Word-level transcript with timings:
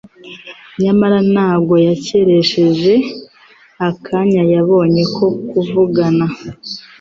nyamara 0.81 1.17
ntabwo 1.31 1.73
yakerensheje 1.87 2.93
akanya 3.89 4.41
yabonye 4.53 5.03
ko 5.15 5.25
kuvugana 5.49 6.25